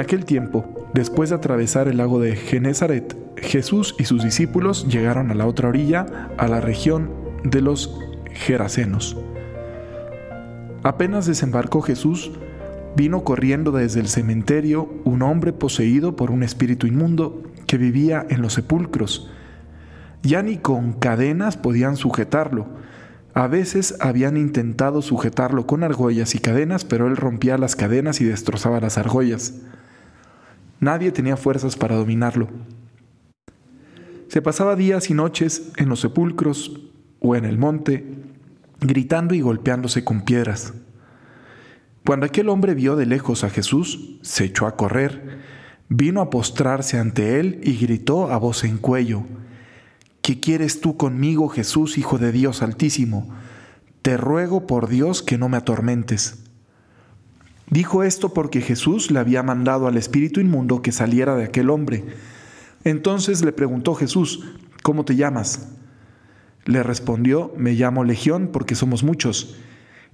Aquel 0.00 0.24
tiempo, 0.24 0.64
después 0.94 1.28
de 1.28 1.36
atravesar 1.36 1.86
el 1.86 1.98
lago 1.98 2.20
de 2.20 2.34
Genezaret, 2.34 3.14
Jesús 3.36 3.94
y 3.98 4.04
sus 4.04 4.24
discípulos 4.24 4.88
llegaron 4.88 5.30
a 5.30 5.34
la 5.34 5.44
otra 5.44 5.68
orilla, 5.68 6.30
a 6.38 6.48
la 6.48 6.62
región 6.62 7.10
de 7.44 7.60
los 7.60 8.00
Gerasenos. 8.32 9.18
Apenas 10.82 11.26
desembarcó 11.26 11.82
Jesús, 11.82 12.32
vino 12.96 13.24
corriendo 13.24 13.72
desde 13.72 14.00
el 14.00 14.08
cementerio 14.08 14.88
un 15.04 15.20
hombre 15.20 15.52
poseído 15.52 16.16
por 16.16 16.30
un 16.30 16.44
espíritu 16.44 16.86
inmundo 16.86 17.42
que 17.66 17.76
vivía 17.76 18.24
en 18.30 18.40
los 18.40 18.54
sepulcros. 18.54 19.30
Ya 20.22 20.42
ni 20.42 20.56
con 20.56 20.94
cadenas 20.94 21.58
podían 21.58 21.98
sujetarlo. 21.98 22.68
A 23.34 23.48
veces 23.48 23.96
habían 24.00 24.38
intentado 24.38 25.02
sujetarlo 25.02 25.66
con 25.66 25.84
argollas 25.84 26.34
y 26.34 26.38
cadenas, 26.38 26.86
pero 26.86 27.06
él 27.06 27.18
rompía 27.18 27.58
las 27.58 27.76
cadenas 27.76 28.22
y 28.22 28.24
destrozaba 28.24 28.80
las 28.80 28.96
argollas. 28.96 29.60
Nadie 30.80 31.12
tenía 31.12 31.36
fuerzas 31.36 31.76
para 31.76 31.96
dominarlo. 31.96 32.48
Se 34.28 34.42
pasaba 34.42 34.76
días 34.76 35.10
y 35.10 35.14
noches 35.14 35.72
en 35.76 35.88
los 35.88 36.00
sepulcros 36.00 36.80
o 37.20 37.36
en 37.36 37.44
el 37.44 37.58
monte, 37.58 38.06
gritando 38.80 39.34
y 39.34 39.40
golpeándose 39.40 40.04
con 40.04 40.22
piedras. 40.22 40.72
Cuando 42.04 42.26
aquel 42.26 42.48
hombre 42.48 42.74
vio 42.74 42.96
de 42.96 43.06
lejos 43.06 43.44
a 43.44 43.50
Jesús, 43.50 44.18
se 44.22 44.44
echó 44.44 44.66
a 44.66 44.76
correr, 44.76 45.40
vino 45.88 46.22
a 46.22 46.30
postrarse 46.30 46.98
ante 46.98 47.38
él 47.38 47.60
y 47.62 47.76
gritó 47.76 48.32
a 48.32 48.38
voz 48.38 48.64
en 48.64 48.78
cuello, 48.78 49.24
¿Qué 50.22 50.38
quieres 50.38 50.80
tú 50.80 50.96
conmigo, 50.96 51.48
Jesús, 51.48 51.98
Hijo 51.98 52.18
de 52.18 52.30
Dios 52.30 52.62
Altísimo? 52.62 53.28
Te 54.02 54.16
ruego 54.16 54.66
por 54.66 54.88
Dios 54.88 55.22
que 55.22 55.38
no 55.38 55.48
me 55.48 55.56
atormentes. 55.56 56.44
Dijo 57.70 58.02
esto 58.02 58.34
porque 58.34 58.60
Jesús 58.60 59.12
le 59.12 59.20
había 59.20 59.44
mandado 59.44 59.86
al 59.86 59.96
espíritu 59.96 60.40
inmundo 60.40 60.82
que 60.82 60.90
saliera 60.90 61.36
de 61.36 61.44
aquel 61.44 61.70
hombre. 61.70 62.04
Entonces 62.82 63.44
le 63.44 63.52
preguntó 63.52 63.94
Jesús, 63.94 64.44
¿cómo 64.82 65.04
te 65.04 65.14
llamas? 65.14 65.68
Le 66.64 66.82
respondió, 66.82 67.52
me 67.56 67.74
llamo 67.74 68.02
Legión 68.02 68.50
porque 68.52 68.74
somos 68.74 69.04
muchos, 69.04 69.56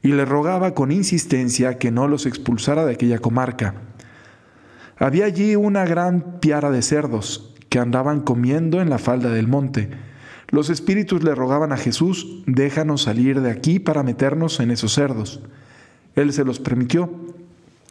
y 0.03 0.09
le 0.09 0.27
rogaba 0.27 0.75
con 0.75 0.93
insistencia 0.93 1.79
que 1.79 1.91
no 1.91 2.09
los 2.09 2.27
expulsara 2.27 2.85
de 2.85 2.93
aquella 2.93 3.21
comarca. 3.21 3.75
Había 4.99 5.25
allí 5.25 5.57
una 5.57 5.87
gran 5.87 6.41
piara 6.41 6.71
de 6.71 6.83
cerdos 6.83 7.55
que 7.71 7.79
andaban 7.79 8.21
comiendo 8.21 8.83
en 8.83 8.91
la 8.91 8.99
falda 8.99 9.31
del 9.31 9.49
monte. 9.49 9.91
Los 10.49 10.69
espíritus 10.69 11.25
le 11.25 11.35
rogaban 11.35 11.73
a 11.73 11.77
Jesús, 11.79 12.43
déjanos 12.47 13.03
salir 13.03 13.41
de 13.41 13.51
aquí 13.51 13.79
para 13.79 14.03
meternos 14.03 14.61
en 14.61 14.71
esos 14.71 14.93
cerdos. 14.93 15.41
Él 16.15 16.33
se 16.33 16.45
los 16.45 16.61
permitió 16.61 17.26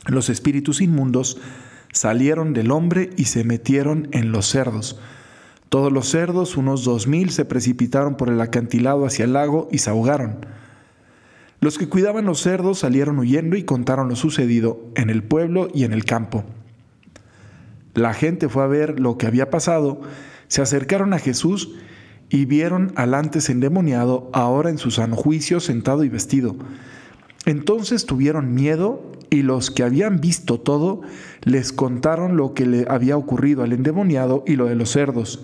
los 0.05 0.29
espíritus 0.29 0.81
inmundos 0.81 1.37
salieron 1.91 2.53
del 2.53 2.71
hombre 2.71 3.09
y 3.17 3.25
se 3.25 3.43
metieron 3.43 4.07
en 4.11 4.31
los 4.31 4.47
cerdos. 4.47 4.99
Todos 5.69 5.91
los 5.91 6.09
cerdos, 6.09 6.57
unos 6.57 6.83
dos 6.83 7.07
mil, 7.07 7.31
se 7.31 7.45
precipitaron 7.45 8.15
por 8.17 8.29
el 8.29 8.39
acantilado 8.39 9.05
hacia 9.05 9.25
el 9.25 9.33
lago 9.33 9.67
y 9.71 9.79
se 9.79 9.89
ahogaron. 9.89 10.45
Los 11.59 11.77
que 11.77 11.89
cuidaban 11.89 12.25
los 12.25 12.41
cerdos 12.41 12.79
salieron 12.79 13.17
huyendo 13.17 13.55
y 13.55 13.63
contaron 13.63 14.09
lo 14.09 14.15
sucedido 14.15 14.79
en 14.95 15.09
el 15.09 15.23
pueblo 15.23 15.69
y 15.73 15.83
en 15.83 15.93
el 15.93 16.05
campo. 16.05 16.43
La 17.93 18.13
gente 18.13 18.49
fue 18.49 18.63
a 18.63 18.67
ver 18.67 18.99
lo 18.99 19.17
que 19.17 19.25
había 19.25 19.49
pasado, 19.49 20.01
se 20.47 20.61
acercaron 20.61 21.13
a 21.13 21.19
Jesús 21.19 21.73
y 22.29 22.45
vieron 22.45 22.91
al 22.95 23.13
antes 23.13 23.49
endemoniado 23.49 24.29
ahora 24.33 24.69
en 24.69 24.77
su 24.77 24.91
sano 24.91 25.15
juicio 25.15 25.59
sentado 25.59 26.03
y 26.03 26.09
vestido. 26.09 26.55
Entonces 27.45 28.05
tuvieron 28.05 28.53
miedo 28.53 29.11
y 29.29 29.43
los 29.43 29.71
que 29.71 29.83
habían 29.83 30.19
visto 30.19 30.59
todo 30.59 31.01
les 31.43 31.71
contaron 31.71 32.37
lo 32.37 32.53
que 32.53 32.65
le 32.65 32.85
había 32.89 33.17
ocurrido 33.17 33.63
al 33.63 33.73
endemoniado 33.73 34.43
y 34.47 34.55
lo 34.55 34.65
de 34.65 34.75
los 34.75 34.91
cerdos. 34.91 35.43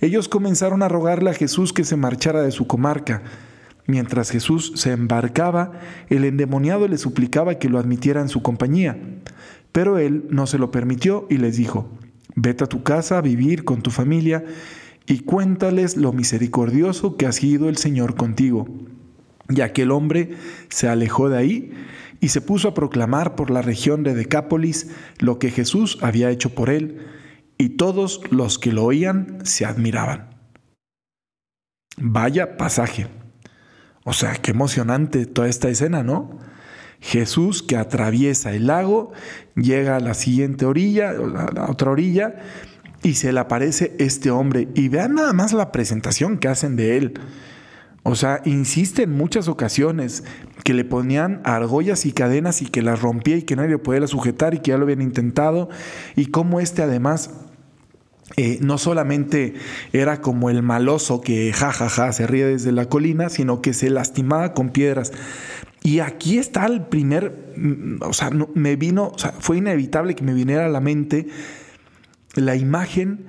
Ellos 0.00 0.28
comenzaron 0.28 0.82
a 0.82 0.88
rogarle 0.88 1.30
a 1.30 1.34
Jesús 1.34 1.72
que 1.72 1.84
se 1.84 1.96
marchara 1.96 2.42
de 2.42 2.50
su 2.50 2.66
comarca. 2.66 3.22
Mientras 3.86 4.30
Jesús 4.30 4.72
se 4.76 4.92
embarcaba, 4.92 5.72
el 6.08 6.24
endemoniado 6.24 6.88
le 6.88 6.98
suplicaba 6.98 7.58
que 7.58 7.68
lo 7.68 7.78
admitiera 7.78 8.20
en 8.20 8.28
su 8.28 8.42
compañía. 8.42 8.98
Pero 9.72 9.98
él 9.98 10.26
no 10.30 10.46
se 10.46 10.58
lo 10.58 10.70
permitió 10.70 11.26
y 11.28 11.38
les 11.38 11.56
dijo, 11.56 11.88
vete 12.34 12.64
a 12.64 12.68
tu 12.68 12.82
casa 12.82 13.18
a 13.18 13.22
vivir 13.22 13.64
con 13.64 13.82
tu 13.82 13.90
familia 13.90 14.44
y 15.06 15.20
cuéntales 15.20 15.96
lo 15.96 16.12
misericordioso 16.12 17.16
que 17.16 17.26
ha 17.26 17.32
sido 17.32 17.68
el 17.68 17.76
Señor 17.76 18.14
contigo. 18.14 18.68
Y 19.48 19.60
aquel 19.60 19.90
hombre 19.90 20.36
se 20.68 20.88
alejó 20.88 21.28
de 21.28 21.38
ahí 21.38 21.72
y 22.20 22.28
se 22.28 22.40
puso 22.40 22.68
a 22.68 22.74
proclamar 22.74 23.34
por 23.36 23.50
la 23.50 23.62
región 23.62 24.02
de 24.02 24.14
Decápolis 24.14 24.90
lo 25.18 25.38
que 25.38 25.50
Jesús 25.50 25.98
había 26.00 26.30
hecho 26.30 26.54
por 26.54 26.70
él, 26.70 27.06
y 27.58 27.70
todos 27.70 28.20
los 28.30 28.58
que 28.58 28.72
lo 28.72 28.84
oían 28.84 29.38
se 29.44 29.64
admiraban. 29.66 30.30
Vaya 31.96 32.56
pasaje. 32.56 33.06
O 34.04 34.12
sea, 34.12 34.34
qué 34.34 34.50
emocionante 34.50 35.26
toda 35.26 35.48
esta 35.48 35.68
escena, 35.68 36.02
¿no? 36.02 36.38
Jesús 37.00 37.62
que 37.62 37.76
atraviesa 37.76 38.52
el 38.52 38.66
lago, 38.66 39.12
llega 39.54 39.96
a 39.96 40.00
la 40.00 40.14
siguiente 40.14 40.64
orilla, 40.64 41.10
a 41.10 41.52
la 41.52 41.70
otra 41.70 41.90
orilla, 41.90 42.36
y 43.02 43.14
se 43.14 43.32
le 43.32 43.40
aparece 43.40 43.94
este 43.98 44.30
hombre. 44.30 44.68
Y 44.74 44.88
vean 44.88 45.14
nada 45.14 45.34
más 45.34 45.52
la 45.52 45.70
presentación 45.70 46.38
que 46.38 46.48
hacen 46.48 46.76
de 46.76 46.96
él. 46.96 47.20
O 48.06 48.16
sea, 48.16 48.42
insiste 48.44 49.02
en 49.02 49.12
muchas 49.12 49.48
ocasiones 49.48 50.24
que 50.62 50.74
le 50.74 50.84
ponían 50.84 51.40
argollas 51.44 52.04
y 52.04 52.12
cadenas 52.12 52.60
y 52.60 52.66
que 52.66 52.82
las 52.82 53.00
rompía 53.00 53.38
y 53.38 53.42
que 53.42 53.56
nadie 53.56 53.78
podía 53.78 54.06
sujetar 54.06 54.52
y 54.54 54.58
que 54.58 54.72
ya 54.72 54.76
lo 54.76 54.84
habían 54.84 55.00
intentado. 55.00 55.70
Y 56.14 56.26
cómo 56.26 56.60
este 56.60 56.82
además 56.82 57.30
eh, 58.36 58.58
no 58.60 58.76
solamente 58.76 59.54
era 59.94 60.20
como 60.20 60.50
el 60.50 60.62
maloso 60.62 61.22
que 61.22 61.50
jajaja 61.54 61.88
ja, 61.88 62.06
ja, 62.06 62.12
se 62.12 62.26
ríe 62.26 62.44
desde 62.44 62.72
la 62.72 62.90
colina, 62.90 63.30
sino 63.30 63.62
que 63.62 63.72
se 63.72 63.88
lastimaba 63.88 64.52
con 64.52 64.68
piedras. 64.68 65.10
Y 65.82 66.00
aquí 66.00 66.36
está 66.36 66.66
el 66.66 66.82
primer, 66.82 67.54
mm, 67.56 68.02
o 68.02 68.12
sea, 68.12 68.30
me 68.54 68.76
vino, 68.76 69.12
o 69.14 69.18
sea, 69.18 69.32
fue 69.32 69.56
inevitable 69.56 70.14
que 70.14 70.24
me 70.24 70.34
viniera 70.34 70.66
a 70.66 70.70
la 70.70 70.80
mente 70.80 71.28
la 72.34 72.54
imagen 72.54 73.24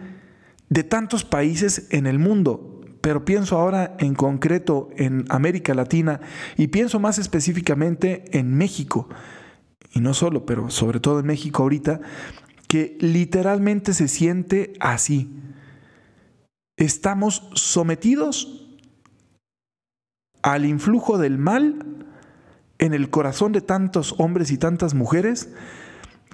de 0.67 0.83
tantos 0.83 1.23
países 1.23 1.87
en 1.91 2.07
el 2.07 2.19
mundo 2.19 2.74
pero 3.05 3.23
pienso 3.23 3.55
ahora 3.59 3.95
en 3.99 4.15
concreto 4.15 4.89
en 4.97 5.25
América 5.29 5.75
Latina 5.75 6.21
y 6.57 6.69
pienso 6.69 6.99
más 6.99 7.19
específicamente 7.19 8.23
en 8.35 8.57
México, 8.57 9.07
y 9.93 9.99
no 9.99 10.15
solo, 10.15 10.47
pero 10.47 10.71
sobre 10.71 10.99
todo 10.99 11.19
en 11.19 11.27
México 11.27 11.61
ahorita, 11.61 12.01
que 12.67 12.97
literalmente 12.99 13.93
se 13.93 14.07
siente 14.07 14.73
así. 14.79 15.39
Estamos 16.77 17.47
sometidos 17.53 18.75
al 20.41 20.65
influjo 20.65 21.19
del 21.19 21.37
mal 21.37 21.85
en 22.79 22.95
el 22.95 23.11
corazón 23.11 23.51
de 23.51 23.61
tantos 23.61 24.15
hombres 24.17 24.49
y 24.49 24.57
tantas 24.57 24.95
mujeres 24.95 25.53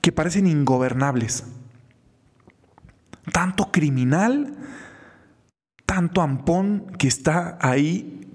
que 0.02 0.14
parecen 0.14 0.48
ingobernables. 0.48 1.44
Tanto 3.34 3.74
criminal, 3.74 4.56
tanto 6.02 6.22
ampón 6.24 6.88
que 6.98 7.08
está 7.08 7.60
ahí 7.62 8.28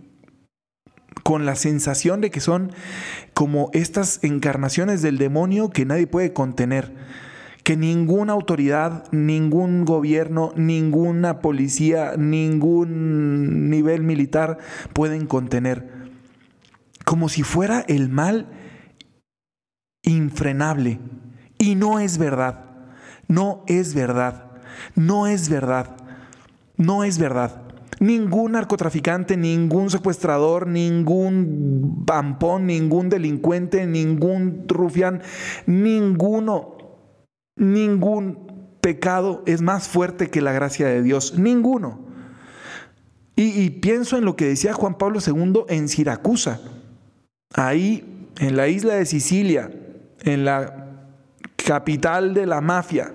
con 1.25 1.47
la 1.47 1.57
sensación 1.57 2.21
de 2.21 2.31
que 2.31 2.39
son 2.41 2.71
como 3.35 3.71
estas 3.73 4.23
encarnaciones 4.23 5.03
del 5.03 5.19
demonio 5.19 5.71
que 5.71 5.85
nadie 5.85 6.07
puede 6.07 6.33
contener, 6.33 6.95
que 7.65 7.77
ninguna 7.77 8.35
autoridad, 8.35 9.11
ningún 9.11 9.85
gobierno, 9.85 10.53
ninguna 10.55 11.41
policía, 11.41 12.13
ningún 12.17 13.69
nivel 13.69 14.05
militar 14.05 14.59
pueden 14.93 15.27
contener, 15.27 15.91
como 17.05 17.29
si 17.29 17.43
fuera 17.43 17.81
el 17.89 18.11
mal 18.11 18.47
infrenable. 20.05 21.01
Y 21.59 21.75
no 21.75 21.99
es 21.99 22.19
verdad, 22.19 22.65
no 23.27 23.65
es 23.67 23.93
verdad, 23.93 24.53
no 24.95 25.27
es 25.27 25.49
verdad. 25.49 25.96
No 26.77 27.05
es 27.05 27.19
verdad. 27.19 27.63
Ningún 27.99 28.53
narcotraficante, 28.53 29.37
ningún 29.37 29.91
secuestrador, 29.91 30.67
ningún 30.67 32.05
pampón, 32.07 32.67
ningún 32.67 33.09
delincuente, 33.09 33.87
ningún 33.87 34.65
rufián, 34.69 35.23
ninguno, 35.67 36.77
ningún 37.57 38.79
pecado 38.83 39.43
es 39.47 39.63
más 39.63 39.89
fuerte 39.89 40.29
que 40.29 40.43
la 40.43 40.53
gracia 40.53 40.87
de 40.87 41.03
Dios. 41.03 41.39
Ninguno. 41.39 42.05
Y, 43.35 43.61
y 43.61 43.71
pienso 43.71 44.19
en 44.19 44.27
lo 44.27 44.37
que 44.37 44.47
decía 44.47 44.75
Juan 44.75 44.99
Pablo 44.99 45.21
II 45.27 45.65
en 45.69 45.89
Siracusa, 45.89 46.61
ahí 47.55 48.29
en 48.39 48.57
la 48.57 48.69
isla 48.69 48.95
de 48.95 49.07
Sicilia, 49.07 49.71
en 50.23 50.45
la 50.45 50.87
capital 51.57 52.35
de 52.35 52.47
la 52.47 52.61
mafia 52.61 53.13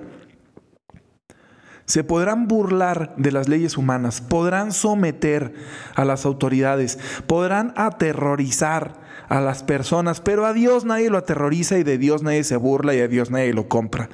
se 1.92 2.06
podrán 2.06 2.48
burlar 2.48 3.14
de 3.18 3.34
las 3.34 3.50
leyes 3.50 3.78
humanas, 3.78 4.22
podrán 4.22 4.72
someter 4.72 5.54
a 5.94 6.06
las 6.06 6.26
autoridades, 6.26 6.98
podrán 7.28 7.74
aterrorizar 7.76 9.02
a 9.28 9.42
las 9.42 9.64
personas, 9.64 10.22
pero 10.22 10.46
a 10.46 10.54
Dios 10.54 10.86
nadie 10.86 11.10
lo 11.10 11.18
aterroriza 11.18 11.78
y 11.78 11.84
de 11.84 11.98
Dios 11.98 12.24
nadie 12.24 12.46
se 12.46 12.56
burla 12.56 12.96
y 12.96 13.02
a 13.02 13.10
Dios 13.10 13.30
nadie 13.30 13.54
lo 13.54 13.68
compra. 13.68 14.08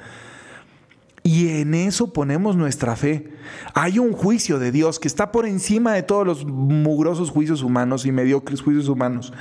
Y 1.22 1.60
en 1.60 1.72
eso 1.72 2.12
ponemos 2.12 2.56
nuestra 2.56 2.96
fe. 2.96 3.28
Hay 3.74 4.00
un 4.00 4.12
juicio 4.12 4.58
de 4.58 4.72
Dios 4.72 4.98
que 4.98 5.06
está 5.06 5.30
por 5.30 5.46
encima 5.46 5.92
de 5.92 6.02
todos 6.02 6.26
los 6.26 6.46
mugrosos 6.46 7.30
juicios 7.30 7.62
humanos 7.62 8.06
y 8.06 8.10
mediocres 8.10 8.60
juicios 8.60 8.88
humanos. 8.88 9.32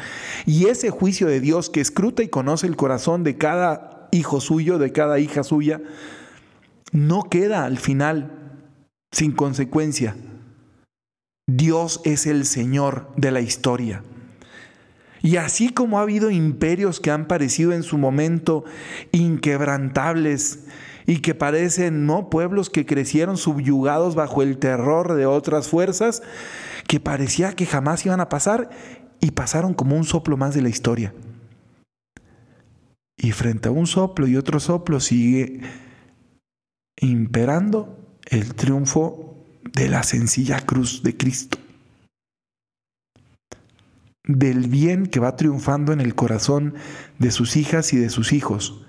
Y 0.45 0.67
ese 0.67 0.91
juicio 0.91 1.25
de 1.25 1.39
Dios 1.39 1.71
que 1.71 1.81
escruta 1.81 2.21
y 2.21 2.27
conoce 2.27 2.67
el 2.67 2.75
corazón 2.75 3.23
de 3.23 3.39
cada 3.39 4.07
hijo 4.11 4.41
suyo, 4.41 4.77
de 4.77 4.91
cada 4.91 5.17
hija 5.17 5.41
suya, 5.41 5.81
no 6.91 7.23
queda 7.23 7.65
al 7.65 7.77
final 7.77 8.31
sin 9.11 9.31
consecuencia. 9.31 10.15
Dios 11.47 12.01
es 12.03 12.25
el 12.25 12.45
Señor 12.45 13.11
de 13.15 13.31
la 13.31 13.41
historia. 13.41 14.03
Y 15.21 15.37
así 15.37 15.69
como 15.69 15.99
ha 15.99 16.03
habido 16.03 16.29
imperios 16.29 16.99
que 16.99 17.11
han 17.11 17.27
parecido 17.27 17.73
en 17.73 17.83
su 17.83 17.97
momento 17.97 18.65
inquebrantables 19.11 20.65
y 21.05 21.19
que 21.19 21.35
parecen 21.35 22.05
no 22.05 22.29
pueblos 22.29 22.69
que 22.69 22.85
crecieron 22.85 23.37
subyugados 23.37 24.13
bajo 24.15 24.43
el 24.43 24.57
terror 24.57 25.13
de 25.13 25.25
otras 25.25 25.69
fuerzas, 25.69 26.21
que 26.87 26.99
parecía 26.99 27.53
que 27.53 27.65
jamás 27.65 28.05
iban 28.05 28.19
a 28.19 28.29
pasar 28.29 28.69
y 29.19 29.31
pasaron 29.31 29.73
como 29.73 29.95
un 29.95 30.03
soplo 30.03 30.37
más 30.37 30.53
de 30.53 30.61
la 30.61 30.69
historia. 30.69 31.13
Y 33.17 33.31
frente 33.31 33.69
a 33.69 33.71
un 33.71 33.87
soplo 33.87 34.27
y 34.27 34.37
otro 34.37 34.59
soplo 34.59 34.99
sigue 34.99 35.61
imperando 36.99 37.97
el 38.25 38.55
triunfo 38.55 39.35
de 39.73 39.89
la 39.89 40.03
sencilla 40.03 40.59
cruz 40.65 41.03
de 41.03 41.15
Cristo 41.15 41.57
del 44.27 44.67
bien 44.67 45.07
que 45.07 45.19
va 45.19 45.35
triunfando 45.35 45.93
en 45.93 46.01
el 46.01 46.13
corazón 46.13 46.75
de 47.17 47.31
sus 47.31 47.55
hijas 47.55 47.93
y 47.93 47.97
de 47.97 48.09
sus 48.09 48.33
hijos, 48.33 48.85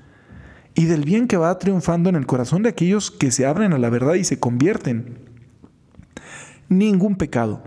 y 0.75 0.85
del 0.87 1.05
bien 1.05 1.29
que 1.29 1.37
va 1.37 1.59
triunfando 1.59 2.09
en 2.09 2.17
el 2.17 2.27
corazón 2.27 2.63
de 2.63 2.69
aquellos 2.69 3.11
que 3.11 3.31
se 3.31 3.47
abren 3.47 3.73
a 3.73 3.79
la 3.79 3.89
verdad 3.89 4.15
y 4.15 4.25
se 4.25 4.39
convierten. 4.39 5.19
Ningún 6.69 7.17
pecado, 7.17 7.63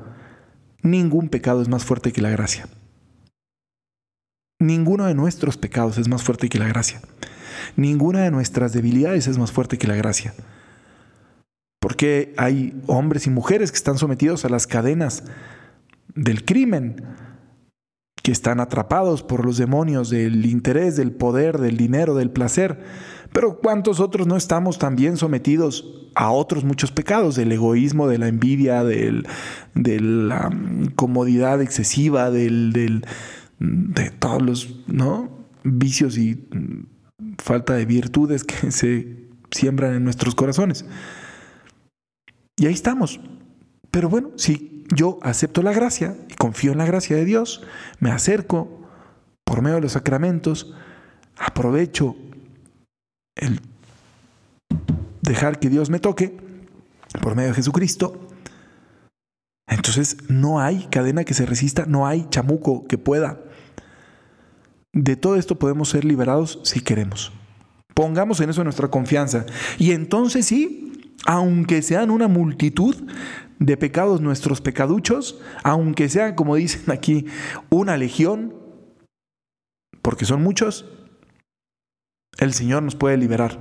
ningún 0.82 1.30
pecado 1.30 1.62
es 1.62 1.70
más 1.70 1.86
fuerte 1.86 2.12
que 2.12 2.22
la 2.22 2.30
gracia. 2.30 2.68
Ninguno 4.60 5.06
de 5.06 5.16
nuestros 5.16 5.58
pecados 5.58 5.98
es 5.98 6.08
más 6.08 6.24
fuerte 6.24 6.48
que 6.48 6.60
la 6.60 6.68
gracia. 6.68 7.02
Ninguna 7.76 8.22
de 8.24 8.32
nuestras 8.32 8.74
debilidades 8.74 9.28
es 9.28 9.38
más 9.38 9.52
fuerte 9.52 9.78
que 9.78 9.88
la 9.88 9.96
gracia. 9.96 10.34
Porque 11.80 12.34
hay 12.38 12.80
hombres 12.88 13.28
y 13.28 13.30
mujeres 13.30 13.72
que 13.72 13.78
están 13.78 13.98
sometidos 13.98 14.46
a 14.46 14.50
las 14.50 14.68
cadenas 14.68 15.24
del 16.14 16.46
crimen, 16.46 17.04
que 18.22 18.32
están 18.32 18.60
atrapados 18.60 19.24
por 19.24 19.46
los 19.46 19.58
demonios 19.58 20.10
del 20.10 20.46
interés, 20.46 20.96
del 20.96 21.12
poder, 21.12 21.58
del 21.58 21.78
dinero, 21.78 22.16
del 22.16 22.30
placer. 22.30 22.84
Pero 23.34 23.60
¿cuántos 23.60 24.00
otros 24.00 24.28
no 24.28 24.38
estamos 24.38 24.78
también 24.78 25.18
sometidos 25.18 26.10
a 26.16 26.32
otros 26.32 26.64
muchos 26.64 26.92
pecados? 26.92 27.36
Del 27.36 27.52
egoísmo, 27.52 28.08
de 28.08 28.18
la 28.18 28.28
envidia, 28.28 28.84
de 28.84 29.24
la 29.74 30.50
mm, 30.50 30.92
comodidad 30.96 31.62
excesiva, 31.62 32.30
del, 32.30 32.74
del, 32.74 33.06
de 33.60 34.12
todos 34.12 34.42
los 34.42 34.70
vicios 35.64 36.18
y 36.18 36.36
mm, 36.52 37.01
falta 37.38 37.74
de 37.74 37.86
virtudes 37.86 38.44
que 38.44 38.72
se 38.72 39.18
siembran 39.52 39.96
en 39.96 40.04
nuestros 40.04 40.36
corazones. 40.36 40.86
Y 42.58 42.68
ahí 42.68 42.74
estamos. 42.74 43.20
Pero 43.90 44.10
bueno, 44.10 44.32
sí 44.38 44.72
yo 44.94 45.20
acepto 45.22 45.62
la 45.62 45.74
gracia 45.74 46.16
y 46.30 46.34
confío 46.36 46.72
en 46.72 46.78
la 46.78 46.86
gracia 46.86 47.16
de 47.16 47.26
Dios, 47.26 47.62
me 48.00 48.12
acerco 48.12 48.82
por 49.44 49.62
medio 49.62 49.76
de 49.76 49.82
los 49.82 49.94
sacramentos, 49.94 50.74
aprovecho 51.38 52.16
el 53.36 53.62
dejar 55.22 55.60
que 55.60 55.70
Dios 55.70 55.90
me 55.90 56.00
toque 56.00 56.38
por 57.22 57.36
medio 57.36 57.50
de 57.50 57.56
Jesucristo. 57.56 58.28
Entonces 59.68 60.30
no 60.30 60.60
hay 60.60 60.88
cadena 60.92 61.24
que 61.24 61.34
se 61.34 61.46
resista, 61.46 61.86
no 61.86 62.06
hay 62.06 62.28
chamuco 62.30 62.86
que 62.88 62.98
pueda. 62.98 63.40
De 64.94 65.16
todo 65.16 65.36
esto 65.36 65.58
podemos 65.58 65.90
ser 65.90 66.06
liberados 66.06 66.60
si 66.64 66.82
queremos. 66.82 67.32
Pongamos 67.94 68.40
en 68.42 68.50
eso 68.50 68.64
nuestra 68.64 68.90
confianza. 68.90 69.46
Y 69.78 69.92
entonces 69.92 70.46
sí, 70.46 71.14
aunque 71.26 71.82
sean 71.82 72.10
una 72.10 72.28
multitud, 72.28 72.96
de 73.62 73.78
pecados 73.78 74.22
nuestros 74.22 74.60
pecaduchos, 74.60 75.40
aunque 75.64 76.10
sea, 76.10 76.36
como 76.36 76.56
dicen 76.56 76.90
aquí, 76.92 77.28
una 77.70 77.96
legión, 77.96 78.56
porque 80.02 80.26
son 80.26 80.42
muchos, 80.42 80.90
el 82.40 82.54
Señor 82.54 82.82
nos 82.82 82.96
puede 82.96 83.18
liberar. 83.18 83.60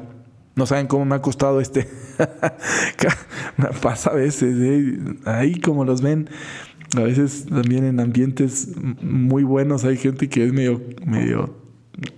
No 0.57 0.65
saben 0.65 0.87
cómo 0.87 1.05
me 1.05 1.17
ha 1.17 1.23
costado 1.23 1.61
este. 1.61 1.87
pasa 3.83 4.11
a 4.11 4.15
veces, 4.15 4.57
¿eh? 4.59 4.99
ahí 5.27 5.61
como 5.61 5.85
los 5.85 6.01
ven, 6.01 6.31
a 6.97 7.01
veces 7.01 7.47
también 7.47 7.85
en 7.85 8.01
ambientes 8.01 8.69
muy 9.03 9.45
buenos 9.45 9.85
hay 9.85 9.97
gente 9.97 10.29
que 10.29 10.45
es 10.45 10.53
medio, 10.53 10.83
medio, 11.05 11.55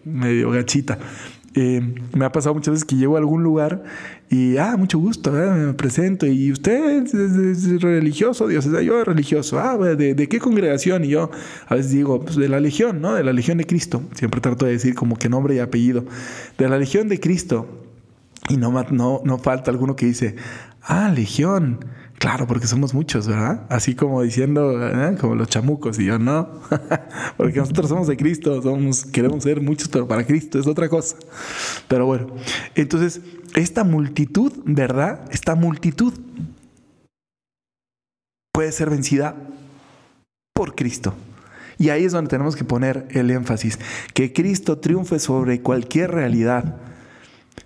medio 0.05 0.51
gachita. 0.51 0.99
Eh, 1.55 1.83
me 2.15 2.25
ha 2.25 2.33
pasado 2.33 2.55
muchas 2.55 2.73
veces 2.73 2.85
que 2.87 2.97
llego 2.97 3.17
a 3.17 3.19
algún 3.19 3.43
lugar 3.43 3.83
y, 4.31 4.57
ah, 4.57 4.75
mucho 4.79 4.99
gusto, 4.99 5.31
me 5.31 5.75
presento. 5.75 6.27
Y 6.27 6.51
usted 6.51 7.05
es, 7.05 7.83
religioso, 7.83 8.49
Dios, 8.49 8.67
yo 8.83 9.05
religioso. 9.05 9.59
Ah, 9.59 9.77
¿de, 9.77 10.15
¿de, 10.15 10.29
qué 10.29 10.39
congregación? 10.39 11.05
Y 11.05 11.09
yo 11.09 11.31
a 11.67 11.75
veces 11.75 11.93
digo, 11.93 12.21
pues 12.23 12.37
de 12.37 12.49
la 12.49 12.59
Legión, 12.59 13.03
¿no? 13.03 13.15
De 13.15 13.25
la 13.25 13.35
Legión 13.35 13.59
de 13.59 13.67
Cristo. 13.67 14.03
Siempre 14.15 14.41
trato 14.41 14.65
de 14.65 14.73
decir 14.73 14.95
como 14.95 15.17
que 15.17 15.29
nombre 15.29 15.55
y 15.55 15.59
apellido. 15.59 16.07
De 16.57 16.69
la 16.69 16.79
Legión 16.79 17.09
de 17.09 17.21
Cristo. 17.21 17.69
Y 18.49 18.57
no, 18.57 18.73
no, 18.91 19.21
no 19.23 19.39
falta 19.39 19.71
alguno 19.71 19.97
que 19.97 20.07
dice, 20.07 20.37
ah, 20.81 21.13
Legión. 21.15 21.85
Claro, 22.19 22.47
porque 22.47 22.69
somos 22.69 22.95
muchos, 22.95 23.27
¿verdad? 23.27 23.67
Así 23.69 23.95
como 23.95 24.23
diciendo, 24.23 24.87
¿eh? 24.87 25.17
como 25.21 25.35
los 25.35 25.49
chamucos, 25.49 25.99
y 25.99 26.05
yo 26.05 26.19
no, 26.19 26.49
porque 27.37 27.59
nosotros 27.59 27.89
somos 27.89 28.07
de 28.07 28.17
Cristo, 28.17 28.63
queremos 29.13 29.43
ser 29.43 29.61
muchos, 29.61 29.89
pero 29.89 30.07
para 30.07 30.25
Cristo 30.25 30.61
es 30.61 30.67
otra 30.69 30.89
cosa. 30.89 31.17
Pero 31.89 32.07
bueno, 32.07 32.29
entonces, 32.77 33.21
esta 33.57 33.83
multitud, 33.83 34.53
¿verdad? 34.65 35.25
Esta 35.33 35.57
multitud 35.57 36.15
puede 38.53 38.71
ser 38.71 38.91
vencida 38.91 39.35
por 40.55 40.77
Cristo. 40.77 41.15
Y 41.79 41.89
ahí 41.89 42.05
es 42.05 42.13
donde 42.13 42.31
tenemos 42.31 42.55
que 42.55 42.65
poner 42.65 43.09
el 43.11 43.31
énfasis, 43.31 43.79
que 44.15 44.33
Cristo 44.33 44.79
triunfe 44.79 45.19
sobre 45.19 45.61
cualquier 45.61 46.13
realidad. 46.13 46.77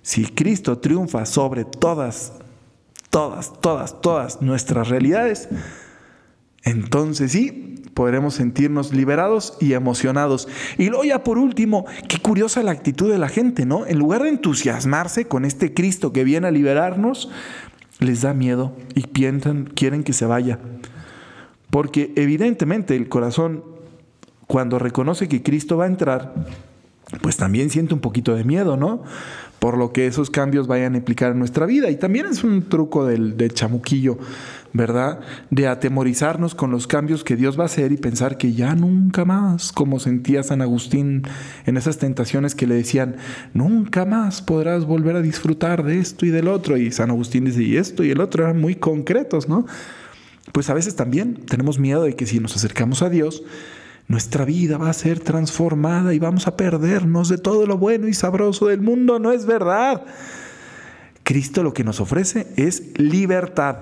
Si 0.00 0.24
Cristo 0.24 0.78
triunfa 0.78 1.26
sobre 1.26 1.66
todas 1.66 2.32
todas, 3.16 3.50
todas, 3.62 4.02
todas 4.02 4.42
nuestras 4.42 4.90
realidades, 4.90 5.48
entonces 6.64 7.32
sí, 7.32 7.82
podremos 7.94 8.34
sentirnos 8.34 8.92
liberados 8.92 9.56
y 9.58 9.72
emocionados. 9.72 10.48
Y 10.76 10.90
luego 10.90 11.04
ya 11.04 11.24
por 11.24 11.38
último, 11.38 11.86
qué 12.08 12.18
curiosa 12.18 12.62
la 12.62 12.72
actitud 12.72 13.10
de 13.10 13.16
la 13.16 13.30
gente, 13.30 13.64
¿no? 13.64 13.86
En 13.86 13.98
lugar 13.98 14.22
de 14.22 14.28
entusiasmarse 14.28 15.24
con 15.24 15.46
este 15.46 15.72
Cristo 15.72 16.12
que 16.12 16.24
viene 16.24 16.48
a 16.48 16.50
liberarnos, 16.50 17.30
les 18.00 18.20
da 18.20 18.34
miedo 18.34 18.76
y 18.94 19.06
piensan, 19.06 19.64
quieren 19.64 20.04
que 20.04 20.12
se 20.12 20.26
vaya. 20.26 20.58
Porque 21.70 22.12
evidentemente 22.16 22.96
el 22.96 23.08
corazón, 23.08 23.64
cuando 24.46 24.78
reconoce 24.78 25.26
que 25.26 25.42
Cristo 25.42 25.78
va 25.78 25.84
a 25.84 25.88
entrar, 25.88 26.34
pues 27.22 27.36
también 27.36 27.70
siente 27.70 27.94
un 27.94 28.00
poquito 28.00 28.34
de 28.34 28.44
miedo, 28.44 28.76
¿no? 28.76 29.04
por 29.58 29.78
lo 29.78 29.92
que 29.92 30.06
esos 30.06 30.30
cambios 30.30 30.66
vayan 30.66 30.94
a 30.94 30.98
implicar 30.98 31.32
en 31.32 31.38
nuestra 31.38 31.66
vida. 31.66 31.90
Y 31.90 31.96
también 31.96 32.26
es 32.26 32.44
un 32.44 32.68
truco 32.68 33.06
del, 33.06 33.36
chamuquillo, 33.52 34.18
¿verdad? 34.72 35.20
De 35.50 35.66
atemorizarnos 35.66 36.54
con 36.54 36.70
los 36.70 36.86
cambios 36.86 37.24
que 37.24 37.36
Dios 37.36 37.58
va 37.58 37.62
a 37.62 37.66
hacer 37.66 37.92
y 37.92 37.96
pensar 37.96 38.36
que 38.36 38.52
ya 38.52 38.74
nunca 38.74 39.24
más, 39.24 39.72
como 39.72 39.98
sentía 39.98 40.42
San 40.42 40.60
Agustín 40.62 41.22
en 41.64 41.76
esas 41.76 41.98
tentaciones 41.98 42.54
que 42.54 42.66
le 42.66 42.74
decían, 42.74 43.16
nunca 43.54 44.04
más 44.04 44.42
podrás 44.42 44.84
volver 44.84 45.16
a 45.16 45.22
disfrutar 45.22 45.84
de 45.84 45.98
esto 45.98 46.26
y 46.26 46.30
del 46.30 46.48
otro. 46.48 46.76
Y 46.76 46.92
San 46.92 47.10
Agustín 47.10 47.44
dice, 47.46 47.62
y 47.62 47.76
esto 47.76 48.04
y 48.04 48.10
el 48.10 48.20
otro 48.20 48.44
eran 48.44 48.60
muy 48.60 48.76
concretos, 48.76 49.48
¿no? 49.48 49.66
Pues 50.52 50.70
a 50.70 50.74
veces 50.74 50.96
también 50.96 51.34
tenemos 51.46 51.78
miedo 51.78 52.02
de 52.04 52.14
que 52.14 52.26
si 52.26 52.38
nos 52.40 52.54
acercamos 52.54 53.02
a 53.02 53.10
Dios, 53.10 53.42
nuestra 54.08 54.44
vida 54.44 54.78
va 54.78 54.90
a 54.90 54.92
ser 54.92 55.20
transformada 55.20 56.14
y 56.14 56.18
vamos 56.18 56.46
a 56.46 56.56
perdernos 56.56 57.28
de 57.28 57.38
todo 57.38 57.66
lo 57.66 57.76
bueno 57.76 58.06
y 58.06 58.14
sabroso 58.14 58.66
del 58.66 58.80
mundo. 58.80 59.18
No 59.18 59.32
es 59.32 59.46
verdad. 59.46 60.04
Cristo 61.24 61.64
lo 61.64 61.74
que 61.74 61.82
nos 61.82 62.00
ofrece 62.00 62.46
es 62.56 62.96
libertad. 62.98 63.78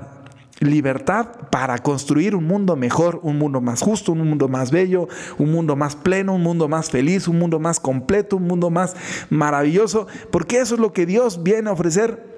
Libertad 0.60 1.26
para 1.50 1.76
construir 1.78 2.34
un 2.34 2.44
mundo 2.44 2.74
mejor, 2.74 3.20
un 3.22 3.36
mundo 3.38 3.60
más 3.60 3.82
justo, 3.82 4.12
un 4.12 4.26
mundo 4.26 4.48
más 4.48 4.70
bello, 4.70 5.08
un 5.36 5.52
mundo 5.52 5.76
más 5.76 5.94
pleno, 5.94 6.34
un 6.34 6.42
mundo 6.42 6.68
más 6.68 6.90
feliz, 6.90 7.28
un 7.28 7.38
mundo 7.38 7.58
más 7.58 7.78
completo, 7.78 8.36
un 8.36 8.44
mundo 8.44 8.70
más 8.70 8.96
maravilloso, 9.28 10.06
porque 10.30 10.60
eso 10.60 10.76
es 10.76 10.80
lo 10.80 10.92
que 10.92 11.06
Dios 11.06 11.42
viene 11.42 11.68
a 11.68 11.72
ofrecer 11.72 12.33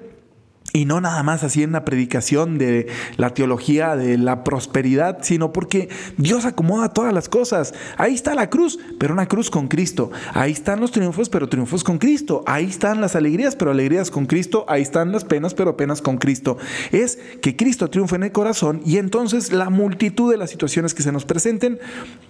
Y 0.73 0.85
no 0.85 1.01
nada 1.01 1.23
más 1.23 1.43
así 1.43 1.63
en 1.63 1.69
una 1.69 1.85
predicación 1.85 2.57
de 2.57 2.87
la 3.15 3.33
teología 3.33 3.95
de 3.95 4.17
la 4.17 4.43
prosperidad, 4.43 5.19
sino 5.21 5.53
porque 5.53 5.89
Dios 6.17 6.45
acomoda 6.45 6.89
todas 6.89 7.13
las 7.13 7.29
cosas. 7.29 7.73
Ahí 7.97 8.13
está 8.13 8.35
la 8.35 8.49
cruz, 8.49 8.77
pero 8.99 9.13
una 9.13 9.27
cruz 9.27 9.49
con 9.49 9.69
Cristo. 9.69 10.11
Ahí 10.33 10.51
están 10.51 10.79
los 10.81 10.91
triunfos, 10.91 11.29
pero 11.29 11.47
triunfos 11.47 11.83
con 11.83 11.97
Cristo. 11.97 12.43
Ahí 12.45 12.65
están 12.65 13.01
las 13.01 13.15
alegrías, 13.15 13.55
pero 13.55 13.71
alegrías 13.71 14.11
con 14.11 14.25
Cristo. 14.25 14.65
Ahí 14.67 14.81
están 14.81 15.11
las 15.11 15.23
penas, 15.23 15.53
pero 15.53 15.77
penas 15.77 16.01
con 16.01 16.17
Cristo. 16.17 16.57
Es 16.91 17.17
que 17.41 17.55
Cristo 17.55 17.89
triunfe 17.89 18.17
en 18.17 18.23
el 18.23 18.31
corazón 18.31 18.81
y 18.85 18.97
entonces 18.97 19.53
la 19.53 19.69
multitud 19.69 20.29
de 20.29 20.37
las 20.37 20.49
situaciones 20.49 20.93
que 20.93 21.01
se 21.01 21.11
nos 21.11 21.25
presenten 21.25 21.79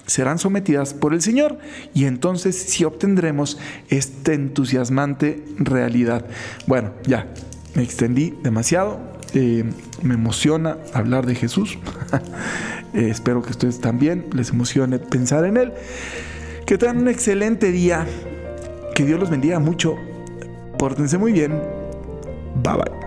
serán 0.05 0.37
sometidas 0.37 0.93
por 0.93 1.13
el 1.13 1.21
Señor. 1.21 1.57
Y 1.93 2.05
entonces 2.05 2.55
sí 2.55 2.85
obtendremos 2.85 3.57
esta 3.89 4.33
entusiasmante 4.33 5.43
realidad. 5.57 6.25
Bueno, 6.67 6.91
ya, 7.05 7.27
me 7.77 7.83
extendí 7.83 8.33
demasiado. 8.41 8.99
Eh, 9.35 9.63
me 10.01 10.15
emociona 10.15 10.77
hablar 10.93 11.25
de 11.25 11.35
Jesús. 11.35 11.77
Eh, 12.93 13.09
espero 13.09 13.43
que 13.43 13.51
ustedes 13.51 13.81
también 13.81 14.27
les 14.31 14.49
emocione 14.51 14.97
pensar 14.97 15.43
en 15.43 15.57
Él. 15.57 15.73
Que 16.65 16.77
tengan 16.77 16.99
un 16.99 17.09
excelente 17.09 17.69
día. 17.69 18.07
Que 18.95 19.05
Dios 19.05 19.19
los 19.19 19.29
bendiga 19.29 19.59
mucho. 19.59 19.95
Pórtense 20.79 21.17
muy 21.17 21.33
bien. 21.33 21.61
Bye 22.63 22.73
bye. 22.77 23.06